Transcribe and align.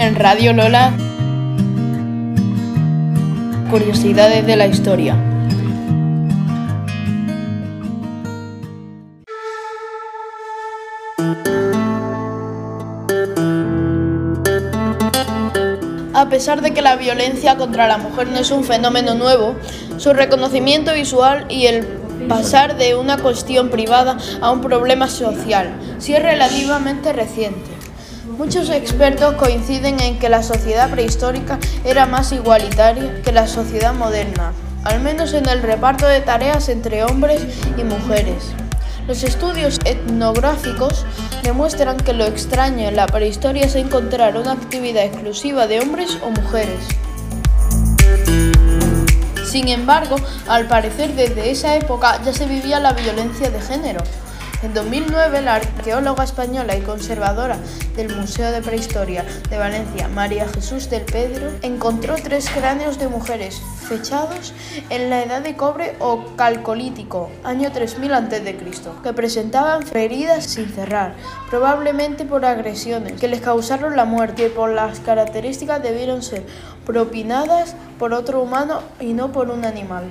En 0.00 0.14
Radio 0.16 0.54
Lola, 0.54 0.94
curiosidades 3.70 4.46
de 4.46 4.56
la 4.56 4.66
historia. 4.66 5.14
A 16.14 16.28
pesar 16.30 16.62
de 16.62 16.72
que 16.72 16.80
la 16.80 16.96
violencia 16.96 17.58
contra 17.58 17.86
la 17.86 17.98
mujer 17.98 18.28
no 18.28 18.38
es 18.38 18.50
un 18.50 18.64
fenómeno 18.64 19.14
nuevo, 19.14 19.54
su 19.98 20.14
reconocimiento 20.14 20.94
visual 20.94 21.44
y 21.50 21.66
el 21.66 21.84
pasar 22.26 22.78
de 22.78 22.94
una 22.94 23.18
cuestión 23.18 23.68
privada 23.68 24.16
a 24.40 24.50
un 24.50 24.62
problema 24.62 25.08
social 25.08 25.74
sí 25.98 26.14
es 26.14 26.22
relativamente 26.22 27.12
reciente. 27.12 27.69
Muchos 28.40 28.70
expertos 28.70 29.34
coinciden 29.34 30.00
en 30.00 30.18
que 30.18 30.30
la 30.30 30.42
sociedad 30.42 30.88
prehistórica 30.90 31.58
era 31.84 32.06
más 32.06 32.32
igualitaria 32.32 33.20
que 33.22 33.32
la 33.32 33.46
sociedad 33.46 33.92
moderna, 33.92 34.54
al 34.84 35.00
menos 35.00 35.34
en 35.34 35.46
el 35.46 35.60
reparto 35.60 36.06
de 36.06 36.22
tareas 36.22 36.70
entre 36.70 37.04
hombres 37.04 37.42
y 37.76 37.84
mujeres. 37.84 38.44
Los 39.06 39.24
estudios 39.24 39.78
etnográficos 39.84 41.04
demuestran 41.42 41.98
que 41.98 42.14
lo 42.14 42.24
extraño 42.24 42.88
en 42.88 42.96
la 42.96 43.06
prehistoria 43.06 43.66
es 43.66 43.74
encontrar 43.74 44.38
una 44.38 44.52
actividad 44.52 45.04
exclusiva 45.04 45.66
de 45.66 45.80
hombres 45.80 46.16
o 46.24 46.30
mujeres. 46.30 46.80
Sin 49.44 49.68
embargo, 49.68 50.16
al 50.48 50.66
parecer 50.66 51.14
desde 51.14 51.50
esa 51.50 51.76
época 51.76 52.18
ya 52.24 52.32
se 52.32 52.46
vivía 52.46 52.80
la 52.80 52.94
violencia 52.94 53.50
de 53.50 53.60
género. 53.60 54.02
En 54.62 54.74
2009, 54.74 55.40
la 55.40 55.54
arqueóloga 55.54 56.22
española 56.22 56.76
y 56.76 56.82
conservadora 56.82 57.56
del 57.96 58.14
Museo 58.14 58.52
de 58.52 58.60
Prehistoria 58.60 59.24
de 59.48 59.56
Valencia, 59.56 60.06
María 60.08 60.46
Jesús 60.46 60.90
del 60.90 61.06
Pedro, 61.06 61.50
encontró 61.62 62.16
tres 62.16 62.50
cráneos 62.50 62.98
de 62.98 63.08
mujeres 63.08 63.58
fechados 63.88 64.52
en 64.90 65.08
la 65.08 65.22
edad 65.22 65.40
de 65.40 65.56
cobre 65.56 65.96
o 65.98 66.26
calcolítico, 66.36 67.30
año 67.42 67.72
3000 67.72 68.12
a.C., 68.12 68.58
que 69.02 69.12
presentaban 69.14 69.82
heridas 69.94 70.44
sin 70.44 70.68
cerrar, 70.68 71.14
probablemente 71.48 72.26
por 72.26 72.44
agresiones 72.44 73.18
que 73.18 73.28
les 73.28 73.40
causaron 73.40 73.96
la 73.96 74.04
muerte, 74.04 74.48
y 74.48 74.50
por 74.50 74.68
las 74.68 75.00
características 75.00 75.82
debieron 75.82 76.22
ser 76.22 76.44
propinadas 76.84 77.74
por 77.98 78.12
otro 78.12 78.42
humano 78.42 78.82
y 79.00 79.14
no 79.14 79.32
por 79.32 79.48
un 79.48 79.64
animal. 79.64 80.04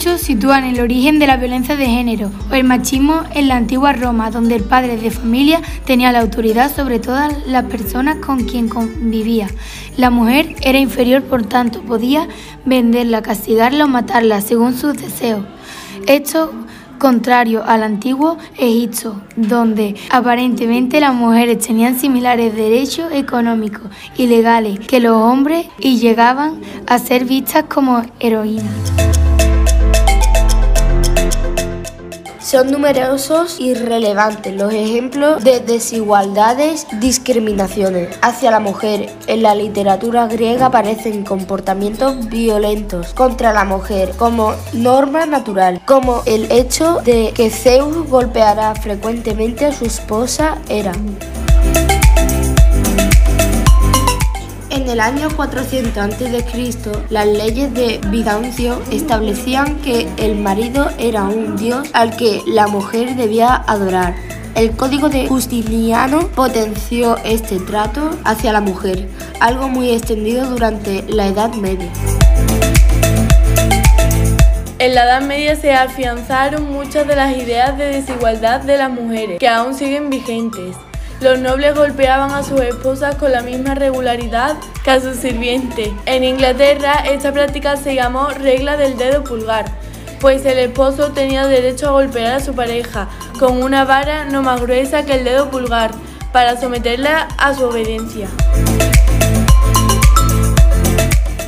Muchos 0.00 0.22
sitúan 0.22 0.64
el 0.64 0.80
origen 0.80 1.18
de 1.18 1.26
la 1.26 1.36
violencia 1.36 1.76
de 1.76 1.84
género 1.84 2.30
o 2.50 2.54
el 2.54 2.64
machismo 2.64 3.22
en 3.34 3.48
la 3.48 3.56
antigua 3.56 3.92
Roma, 3.92 4.30
donde 4.30 4.56
el 4.56 4.62
padre 4.62 4.96
de 4.96 5.10
familia 5.10 5.60
tenía 5.84 6.10
la 6.10 6.20
autoridad 6.20 6.74
sobre 6.74 7.00
todas 7.00 7.46
las 7.46 7.66
personas 7.66 8.16
con 8.16 8.44
quien 8.44 8.70
convivía. 8.70 9.48
La 9.98 10.08
mujer 10.08 10.56
era 10.62 10.78
inferior, 10.78 11.22
por 11.24 11.44
tanto, 11.44 11.82
podía 11.82 12.26
venderla, 12.64 13.20
castigarla 13.20 13.84
o 13.84 13.88
matarla 13.88 14.40
según 14.40 14.74
sus 14.74 14.94
deseos. 14.96 15.44
Esto 16.06 16.50
contrario 16.98 17.62
al 17.66 17.82
antiguo 17.82 18.38
Egipto, 18.56 19.20
donde 19.36 19.96
aparentemente 20.08 20.98
las 21.00 21.12
mujeres 21.12 21.58
tenían 21.58 21.98
similares 21.98 22.56
derechos 22.56 23.12
económicos 23.12 23.82
y 24.16 24.28
legales 24.28 24.80
que 24.80 24.98
los 24.98 25.12
hombres 25.14 25.66
y 25.78 25.98
llegaban 25.98 26.58
a 26.86 26.98
ser 26.98 27.26
vistas 27.26 27.64
como 27.68 28.02
heroínas. 28.18 29.29
Son 32.50 32.68
numerosos 32.72 33.60
y 33.60 33.74
relevantes 33.74 34.52
los 34.52 34.72
ejemplos 34.72 35.44
de 35.44 35.60
desigualdades, 35.60 36.84
discriminaciones 36.98 38.08
hacia 38.22 38.50
la 38.50 38.58
mujer. 38.58 39.08
En 39.28 39.44
la 39.44 39.54
literatura 39.54 40.26
griega 40.26 40.66
aparecen 40.66 41.22
comportamientos 41.22 42.28
violentos 42.28 43.14
contra 43.14 43.52
la 43.52 43.62
mujer 43.62 44.14
como 44.16 44.54
norma 44.72 45.26
natural, 45.26 45.80
como 45.86 46.22
el 46.26 46.50
hecho 46.50 47.00
de 47.04 47.30
que 47.36 47.50
Zeus 47.50 48.08
golpeara 48.08 48.74
frecuentemente 48.74 49.66
a 49.66 49.72
su 49.72 49.84
esposa 49.84 50.58
Hera. 50.68 50.90
En 54.70 54.88
el 54.88 55.00
año 55.00 55.28
400 55.34 55.98
a.C., 55.98 56.74
las 57.10 57.26
leyes 57.26 57.74
de 57.74 58.00
Bizancio 58.06 58.80
establecían 58.92 59.76
que 59.80 60.08
el 60.16 60.36
marido 60.36 60.88
era 60.96 61.24
un 61.24 61.56
dios 61.56 61.88
al 61.92 62.16
que 62.16 62.40
la 62.46 62.68
mujer 62.68 63.16
debía 63.16 63.52
adorar. 63.66 64.14
El 64.54 64.70
código 64.76 65.08
de 65.08 65.26
Justiniano 65.26 66.28
potenció 66.28 67.16
este 67.24 67.58
trato 67.58 68.16
hacia 68.24 68.52
la 68.52 68.60
mujer, 68.60 69.08
algo 69.40 69.68
muy 69.68 69.90
extendido 69.90 70.48
durante 70.48 71.02
la 71.08 71.26
Edad 71.26 71.52
Media. 71.54 71.90
En 74.78 74.94
la 74.94 75.04
Edad 75.04 75.22
Media 75.22 75.56
se 75.56 75.74
afianzaron 75.74 76.72
muchas 76.72 77.08
de 77.08 77.16
las 77.16 77.36
ideas 77.36 77.76
de 77.76 77.86
desigualdad 77.86 78.60
de 78.60 78.78
las 78.78 78.90
mujeres, 78.90 79.40
que 79.40 79.48
aún 79.48 79.74
siguen 79.74 80.10
vigentes. 80.10 80.76
Los 81.20 81.38
nobles 81.38 81.74
golpeaban 81.74 82.30
a 82.30 82.42
sus 82.42 82.62
esposas 82.62 83.16
con 83.16 83.30
la 83.30 83.42
misma 83.42 83.74
regularidad 83.74 84.56
que 84.82 84.90
a 84.90 85.00
sus 85.00 85.16
sirvientes. 85.16 85.90
En 86.06 86.24
Inglaterra 86.24 86.94
esta 87.10 87.30
práctica 87.30 87.76
se 87.76 87.94
llamó 87.94 88.30
regla 88.30 88.78
del 88.78 88.96
dedo 88.96 89.22
pulgar, 89.22 89.66
pues 90.18 90.46
el 90.46 90.58
esposo 90.58 91.12
tenía 91.12 91.46
derecho 91.46 91.88
a 91.88 91.92
golpear 91.92 92.32
a 92.32 92.40
su 92.40 92.54
pareja 92.54 93.06
con 93.38 93.62
una 93.62 93.84
vara 93.84 94.24
no 94.24 94.40
más 94.40 94.62
gruesa 94.62 95.04
que 95.04 95.12
el 95.12 95.24
dedo 95.24 95.50
pulgar 95.50 95.90
para 96.32 96.58
someterla 96.58 97.28
a 97.36 97.52
su 97.52 97.64
obediencia. 97.64 98.28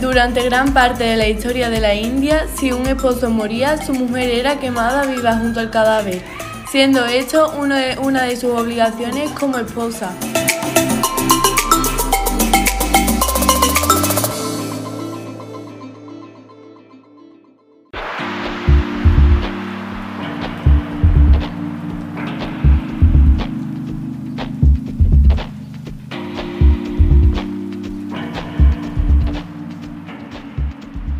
Durante 0.00 0.44
gran 0.44 0.72
parte 0.74 1.02
de 1.02 1.16
la 1.16 1.26
historia 1.26 1.70
de 1.70 1.80
la 1.80 1.92
India, 1.94 2.46
si 2.56 2.70
un 2.70 2.86
esposo 2.86 3.30
moría, 3.30 3.84
su 3.84 3.94
mujer 3.94 4.30
era 4.30 4.60
quemada 4.60 5.04
viva 5.06 5.36
junto 5.36 5.58
al 5.58 5.70
cadáver 5.70 6.22
siendo 6.70 7.04
esto 7.06 7.52
una 7.58 7.78
de, 7.78 7.98
una 7.98 8.24
de 8.24 8.36
sus 8.36 8.52
obligaciones 8.52 9.30
como 9.32 9.58
esposa. 9.58 10.14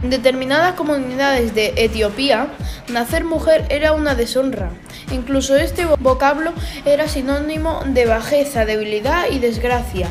En 0.07 0.11
determinadas 0.11 0.75
comunidades 0.75 1.53
de 1.53 1.75
Etiopía, 1.79 2.47
nacer 2.93 3.25
mujer 3.25 3.67
era 3.71 3.91
una 3.91 4.15
deshonra. 4.15 4.71
Incluso 5.11 5.57
este 5.57 5.85
vocablo 5.85 6.53
era 6.85 7.09
sinónimo 7.09 7.83
de 7.85 8.07
bajeza, 8.07 8.65
debilidad 8.65 9.25
y 9.33 9.41
desgracia. 9.41 10.07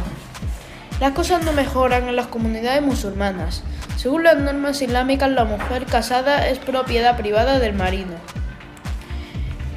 Las 0.99 1.13
cosas 1.13 1.45
no 1.45 1.53
mejoran 1.53 2.09
en 2.09 2.17
las 2.17 2.27
comunidades 2.27 2.81
musulmanas. 2.81 3.63
Según 3.95 4.25
las 4.25 4.35
normas 4.35 4.81
islámicas, 4.81 5.31
la 5.31 5.45
mujer 5.45 5.85
casada 5.85 6.49
es 6.49 6.59
propiedad 6.59 7.15
privada 7.15 7.59
del 7.59 7.73
marido. 7.73 8.17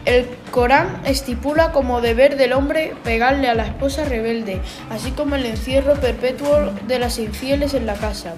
El 0.04 0.26
Corán 0.50 1.00
estipula 1.04 1.70
como 1.70 2.00
deber 2.00 2.36
del 2.36 2.54
hombre 2.54 2.92
pegarle 3.04 3.48
a 3.48 3.54
la 3.54 3.66
esposa 3.66 4.04
rebelde, 4.04 4.60
así 4.90 5.12
como 5.12 5.36
el 5.36 5.46
encierro 5.46 5.94
perpetuo 5.94 6.72
de 6.88 6.98
las 6.98 7.20
infieles 7.20 7.72
en 7.74 7.86
la 7.86 7.94
casa. 7.94 8.34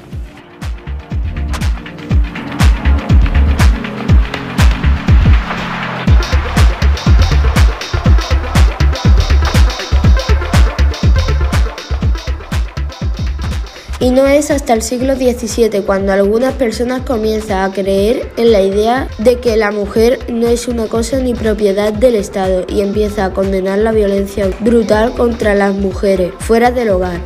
Y 14.03 14.13
no 14.13 14.27
es 14.27 14.51
hasta 14.51 14.73
el 14.73 14.81
siglo 14.81 15.15
XVII 15.15 15.83
cuando 15.83 16.13
algunas 16.13 16.55
personas 16.55 17.03
comienzan 17.03 17.71
a 17.71 17.75
creer 17.75 18.33
en 18.39 18.51
la 18.51 18.63
idea 18.63 19.09
de 19.19 19.41
que 19.41 19.59
la 19.59 19.71
mujer 19.73 20.19
no 20.33 20.49
es 20.49 20.69
una 20.69 20.87
cosa 20.87 21.19
ni 21.19 21.35
propiedad 21.35 21.93
del 21.93 22.15
Estado 22.15 22.65
y 22.67 22.81
empieza 22.81 23.27
a 23.27 23.35
condenar 23.35 23.79
la 23.81 23.93
violencia 23.93 24.49
brutal 24.61 25.13
contra 25.13 25.55
las 25.55 25.75
mujeres 25.75 26.33
fuera 26.39 26.71
del 26.71 26.89
hogar. 26.89 27.21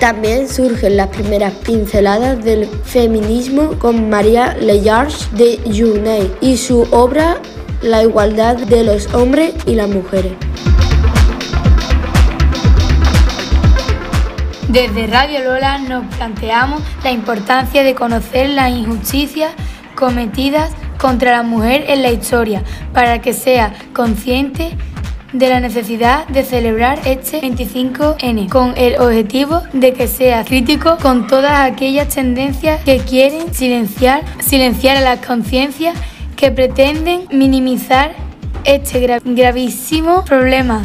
También 0.00 0.48
surgen 0.48 0.96
las 0.96 1.08
primeras 1.08 1.52
pinceladas 1.54 2.44
del 2.44 2.66
feminismo 2.66 3.78
con 3.78 4.10
María 4.10 4.56
Leyars 4.60 5.28
de 5.36 5.60
Journey 5.72 6.32
y 6.40 6.56
su 6.56 6.82
obra 6.90 7.40
La 7.80 8.02
igualdad 8.02 8.56
de 8.56 8.82
los 8.82 9.14
hombres 9.14 9.54
y 9.66 9.76
las 9.76 9.88
mujeres. 9.88 10.32
Desde 14.76 15.06
Radio 15.06 15.42
Lola 15.42 15.78
nos 15.78 16.04
planteamos 16.16 16.82
la 17.02 17.10
importancia 17.10 17.82
de 17.82 17.94
conocer 17.94 18.50
las 18.50 18.70
injusticias 18.70 19.54
cometidas 19.94 20.70
contra 20.98 21.30
la 21.30 21.42
mujer 21.42 21.86
en 21.88 22.02
la 22.02 22.10
historia, 22.10 22.62
para 22.92 23.22
que 23.22 23.32
sea 23.32 23.72
consciente 23.94 24.76
de 25.32 25.48
la 25.48 25.60
necesidad 25.60 26.28
de 26.28 26.44
celebrar 26.44 26.98
este 27.06 27.40
25N 27.40 28.50
con 28.50 28.74
el 28.76 29.00
objetivo 29.00 29.62
de 29.72 29.94
que 29.94 30.08
sea 30.08 30.44
crítico 30.44 30.98
con 31.00 31.26
todas 31.26 31.58
aquellas 31.58 32.08
tendencias 32.08 32.84
que 32.84 32.98
quieren 32.98 33.54
silenciar, 33.54 34.24
silenciar 34.40 34.98
a 34.98 35.00
las 35.00 35.24
conciencias 35.24 35.96
que 36.36 36.50
pretenden 36.50 37.26
minimizar 37.30 38.14
este 38.64 39.20
gravísimo 39.24 40.22
problema 40.26 40.82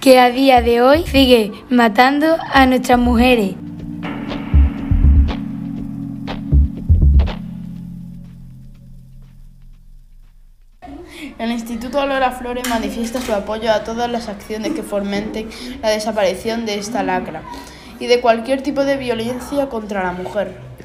que 0.00 0.20
a 0.20 0.30
día 0.30 0.62
de 0.62 0.80
hoy 0.80 1.04
sigue 1.06 1.52
matando 1.70 2.36
a 2.52 2.66
nuestras 2.66 2.98
mujeres. 2.98 3.54
El 11.38 11.52
Instituto 11.52 12.04
Lola 12.04 12.32
Flores 12.32 12.68
manifiesta 12.68 13.20
su 13.20 13.32
apoyo 13.32 13.72
a 13.72 13.84
todas 13.84 14.10
las 14.10 14.28
acciones 14.28 14.72
que 14.72 14.82
fomenten 14.82 15.48
la 15.82 15.90
desaparición 15.90 16.66
de 16.66 16.78
esta 16.78 17.02
lacra 17.02 17.42
y 18.00 18.06
de 18.06 18.20
cualquier 18.20 18.62
tipo 18.62 18.84
de 18.84 18.96
violencia 18.96 19.68
contra 19.68 20.02
la 20.02 20.12
mujer. 20.12 20.67